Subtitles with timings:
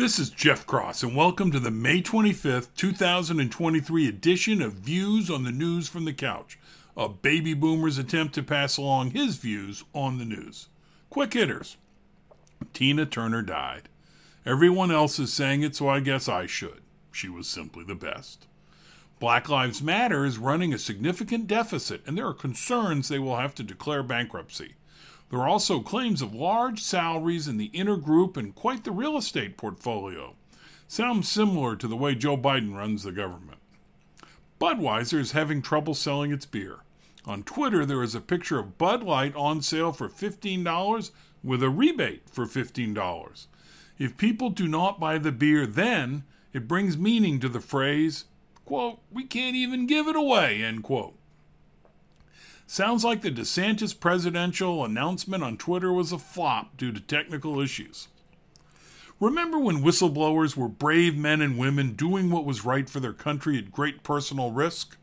[0.00, 5.44] This is Jeff Cross, and welcome to the May 25th, 2023 edition of Views on
[5.44, 6.58] the News from the Couch,
[6.96, 10.70] a baby boomer's attempt to pass along his views on the news.
[11.10, 11.76] Quick hitters
[12.72, 13.90] Tina Turner died.
[14.46, 16.80] Everyone else is saying it, so I guess I should.
[17.12, 18.46] She was simply the best.
[19.18, 23.54] Black Lives Matter is running a significant deficit, and there are concerns they will have
[23.56, 24.76] to declare bankruptcy.
[25.30, 29.16] There are also claims of large salaries in the inner group and quite the real
[29.16, 30.34] estate portfolio.
[30.88, 33.58] Sounds similar to the way Joe Biden runs the government.
[34.60, 36.80] Budweiser is having trouble selling its beer.
[37.26, 41.10] On Twitter, there is a picture of Bud Light on sale for $15
[41.44, 43.46] with a rebate for $15.
[43.98, 48.24] If people do not buy the beer then, it brings meaning to the phrase,
[48.64, 51.14] quote, we can't even give it away, end quote.
[52.72, 58.06] Sounds like the DeSantis presidential announcement on Twitter was a flop due to technical issues.
[59.18, 63.58] Remember when whistleblowers were brave men and women doing what was right for their country
[63.58, 64.96] at great personal risk?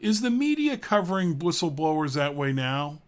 [0.00, 3.00] Is the media covering whistleblowers that way now?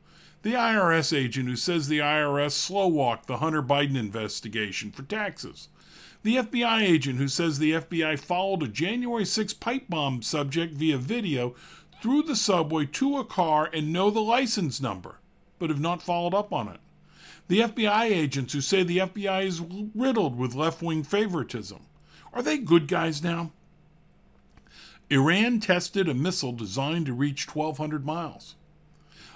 [0.42, 5.67] The IRS agent who says the IRS slow walked the Hunter Biden investigation for taxes.
[6.23, 10.97] The FBI agent who says the FBI followed a January 6 pipe bomb subject via
[10.97, 11.56] video
[12.00, 15.16] through the subway to a car and know the license number,
[15.58, 16.80] but have not followed up on it.
[17.48, 19.62] The FBI agents who say the FBI is
[19.94, 21.80] riddled with left wing favoritism.
[22.33, 23.52] Are they good guys now?
[25.08, 28.56] Iran tested a missile designed to reach 1,200 miles.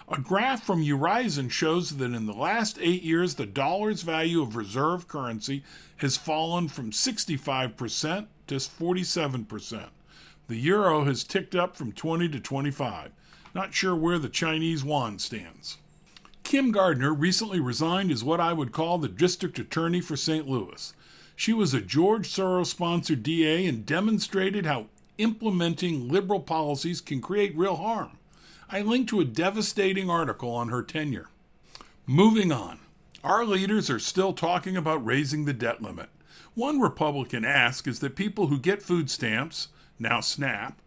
[0.09, 4.57] A graph from Eurizon shows that in the last eight years, the dollar's value of
[4.57, 5.63] reserve currency
[5.99, 9.89] has fallen from 65% to 47%.
[10.51, 13.13] The euro has ticked up from 20 to 25.
[13.55, 15.79] Not sure where the Chinese yuan stands.
[16.43, 20.49] Kim Gardner recently resigned as what I would call the district attorney for St.
[20.49, 20.93] Louis.
[21.37, 24.87] She was a George Soros sponsored DA and demonstrated how
[25.19, 28.19] implementing liberal policies can create real harm.
[28.69, 31.29] I linked to a devastating article on her tenure.
[32.09, 32.81] Moving on.
[33.23, 36.09] Our leaders are still talking about raising the debt limit.
[36.55, 39.69] One Republican ask is that people who get food stamps,
[40.01, 40.81] now SNAP,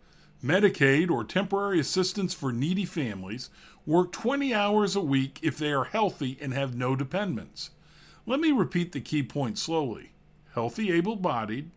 [0.43, 3.49] Medicaid, or temporary assistance for needy families
[3.85, 7.69] work 20 hours a week if they are healthy and have no dependents.
[8.25, 10.11] Let me repeat the key point slowly
[10.53, 11.71] healthy, able bodied,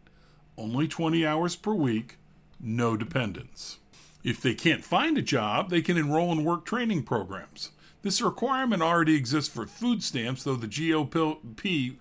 [0.59, 2.19] only 20 hours per week,
[2.61, 3.79] no dependents.
[4.23, 7.71] If they can't find a job, they can enroll in work training programs.
[8.03, 11.97] This requirement already exists for food stamps, though the GOP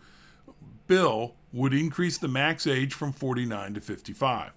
[0.87, 4.51] bill would increase the max age from 49 to 55.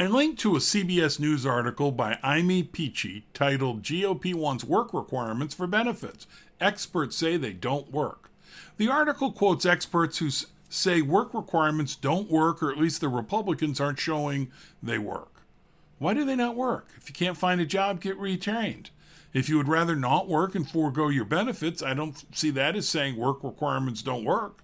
[0.00, 5.56] I linked to a CBS News article by Aimee Picchi titled GOP Wants Work Requirements
[5.56, 6.28] for Benefits.
[6.60, 8.30] Experts say they don't work.
[8.76, 10.30] The article quotes experts who
[10.68, 15.42] say work requirements don't work, or at least the Republicans aren't showing they work.
[15.98, 16.90] Why do they not work?
[16.96, 18.90] If you can't find a job, get retrained.
[19.32, 22.88] If you would rather not work and forego your benefits, I don't see that as
[22.88, 24.62] saying work requirements don't work.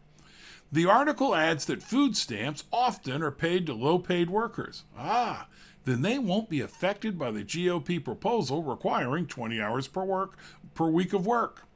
[0.75, 4.83] The article adds that food stamps often are paid to low paid workers.
[4.99, 5.47] Ah,
[5.85, 10.37] then they won't be affected by the GOP proposal requiring 20 hours per work
[10.75, 11.69] per week of work.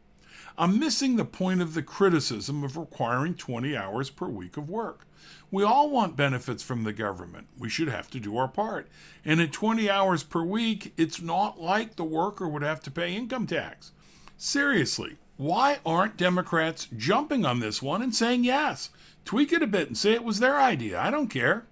[0.59, 5.07] I'm missing the point of the criticism of requiring 20 hours per week of work.
[5.49, 7.47] We all want benefits from the government.
[7.57, 8.89] We should have to do our part.
[9.25, 13.15] And at 20 hours per week, it's not like the worker would have to pay
[13.15, 13.93] income tax.
[14.37, 18.91] Seriously, why aren't Democrats jumping on this one and saying yes?
[19.25, 21.01] Tweak it a bit and say it was their idea.
[21.01, 21.65] I don't care.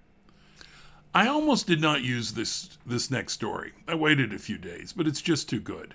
[1.12, 3.72] I almost did not use this this next story.
[3.88, 5.94] I waited a few days, but it's just too good.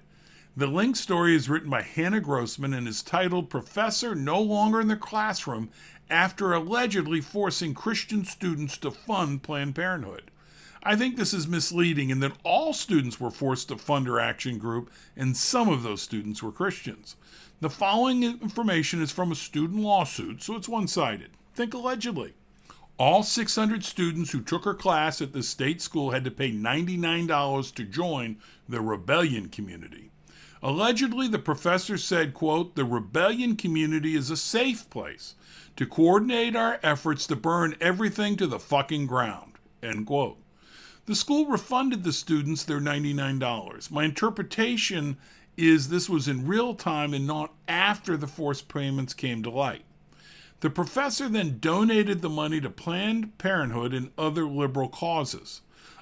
[0.57, 4.89] The link story is written by Hannah Grossman and is titled Professor No Longer in
[4.89, 5.69] the Classroom
[6.09, 10.29] after allegedly forcing Christian students to fund Planned Parenthood.
[10.83, 14.57] I think this is misleading in that all students were forced to fund her action
[14.57, 17.15] group, and some of those students were Christians.
[17.59, 21.31] The following information is from a student lawsuit, so it's one sided.
[21.53, 22.33] Think allegedly.
[22.97, 27.75] All 600 students who took her class at the state school had to pay $99
[27.75, 28.37] to join
[28.67, 30.09] the rebellion community.
[30.63, 35.35] Allegedly, the professor said, quote, the rebellion community is a safe place
[35.75, 39.53] to coordinate our efforts to burn everything to the fucking ground,
[39.83, 40.40] end quote.
[41.11, 43.91] The school refunded the students their $99.
[43.91, 45.17] My interpretation
[45.57, 49.83] is this was in real time and not after the forced payments came to light.
[50.61, 55.59] The professor then donated the money to Planned Parenthood and other liberal causes.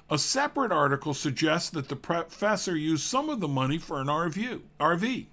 [0.08, 4.60] A separate article suggests that the professor used some of the money for an RV.
[4.78, 5.26] RV.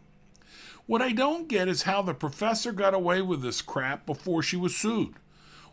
[0.87, 4.57] What I don't get is how the professor got away with this crap before she
[4.57, 5.13] was sued.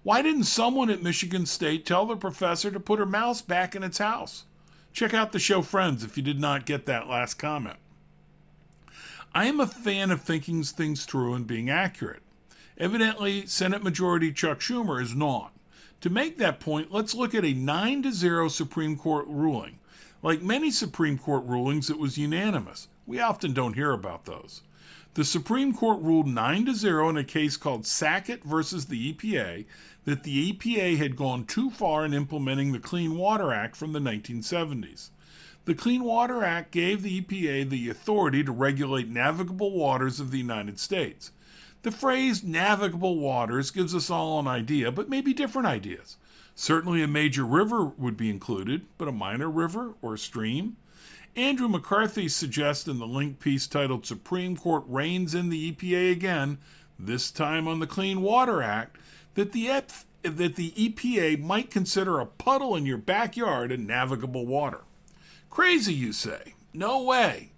[0.04, 3.82] Why didn't someone at Michigan State tell the professor to put her mouse back in
[3.82, 4.44] its house?
[4.92, 7.78] Check out the show Friends if you did not get that last comment.
[9.34, 12.20] I am a fan of thinking things through and being accurate.
[12.76, 15.52] Evidently, Senate Majority Chuck Schumer is not.
[16.02, 19.78] To make that point, let's look at a 9 to 0 Supreme Court ruling.
[20.22, 22.88] Like many Supreme Court rulings, it was unanimous.
[23.06, 24.60] We often don't hear about those.
[25.14, 29.64] The Supreme Court ruled 9 to 0 in a case called Sackett versus the EPA
[30.06, 34.00] that the EPA had gone too far in implementing the Clean Water Act from the
[34.00, 35.10] 1970s.
[35.66, 40.38] The Clean Water Act gave the EPA the authority to regulate navigable waters of the
[40.38, 41.30] United States.
[41.82, 46.16] The phrase navigable waters gives us all an idea, but maybe different ideas.
[46.56, 50.76] Certainly a major river would be included, but a minor river or stream?
[51.36, 56.58] Andrew McCarthy suggests in the link piece titled Supreme Court Reins in the EPA Again,
[56.96, 58.96] this time on the Clean Water Act,
[59.34, 64.46] that the, F- that the EPA might consider a puddle in your backyard a navigable
[64.46, 64.82] water.
[65.50, 66.54] Crazy, you say?
[66.72, 67.50] No way.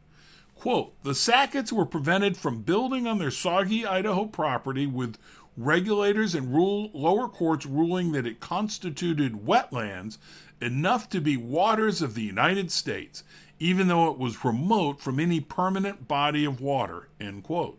[0.55, 5.19] Quote The Sacketts were prevented from building on their soggy Idaho property with
[5.55, 10.17] regulators and rule, lower courts ruling that it constituted wetlands
[10.61, 13.23] enough to be waters of the United States
[13.58, 17.08] even though it was remote from any permanent body of water.
[17.20, 17.79] End quote.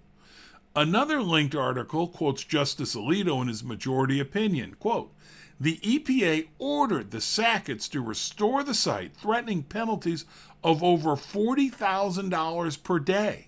[0.76, 4.76] Another linked article quotes Justice Alito in his majority opinion.
[4.80, 5.12] Quote,
[5.60, 10.26] the EPA ordered the Sacketts to restore the site, threatening penalties
[10.64, 13.48] of over $40,000 per day.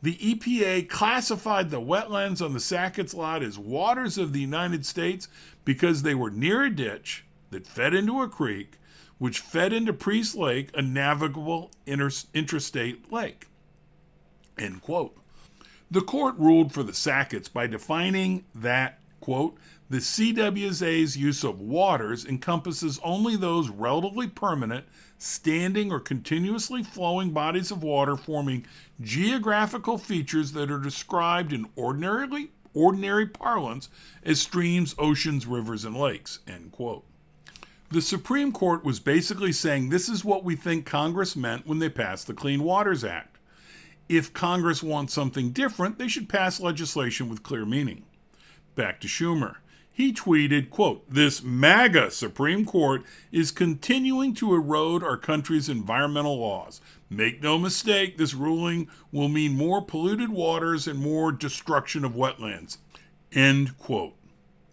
[0.00, 5.26] The EPA classified the wetlands on the Sacketts lot as waters of the United States
[5.64, 8.78] because they were near a ditch that fed into a creek
[9.18, 13.46] which fed into Priest Lake, a navigable inter- interstate lake.
[14.58, 15.16] End quote.
[15.90, 19.56] The court ruled for the Sacketts by defining that, quote,
[19.90, 24.84] the CWSA's use of waters encompasses only those relatively permanent,
[25.16, 28.66] standing, or continuously flowing bodies of water forming
[29.00, 33.88] geographical features that are described in ordinarily ordinary parlance
[34.22, 36.40] as streams, oceans, rivers, and lakes.
[36.46, 37.07] End quote.
[37.90, 41.88] The Supreme Court was basically saying this is what we think Congress meant when they
[41.88, 43.38] passed the Clean Waters Act.
[44.10, 48.04] If Congress wants something different, they should pass legislation with clear meaning.
[48.74, 49.56] Back to Schumer.
[49.90, 56.82] He tweeted, quote, This MAGA Supreme Court is continuing to erode our country's environmental laws.
[57.08, 62.76] Make no mistake, this ruling will mean more polluted waters and more destruction of wetlands.
[63.32, 64.14] End quote.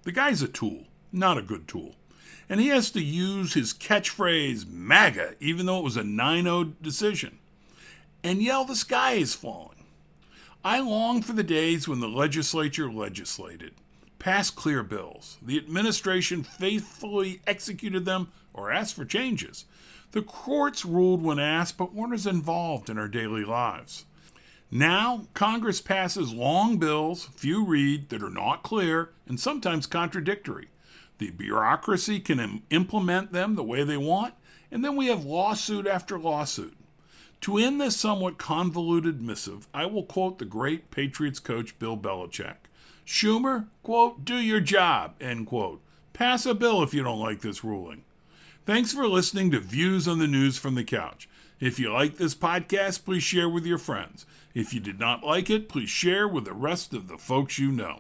[0.03, 1.95] The guy's a tool, not a good tool
[2.49, 6.63] and he has to use his catchphrase MAGA, even though it was a 9 0
[6.81, 7.39] decision,
[8.23, 9.83] and yell the sky is falling.
[10.63, 13.75] I long for the days when the legislature legislated,
[14.17, 19.65] passed clear bills, the administration faithfully executed them or asked for changes.
[20.11, 24.05] The courts ruled when asked, but weren't as involved in our daily lives.
[24.71, 30.69] Now, Congress passes long bills, few read, that are not clear and sometimes contradictory.
[31.17, 34.33] The bureaucracy can Im- implement them the way they want,
[34.71, 36.75] and then we have lawsuit after lawsuit.
[37.41, 42.55] To end this somewhat convoluted missive, I will quote the great Patriots coach Bill Belichick.
[43.05, 45.81] Schumer, quote, do your job, end quote.
[46.13, 48.03] Pass a bill if you don't like this ruling.
[48.65, 51.29] Thanks for listening to Views on the News from the Couch.
[51.59, 54.25] If you like this podcast, please share with your friends.
[54.53, 57.71] If you did not like it, please share with the rest of the folks you
[57.71, 57.99] know.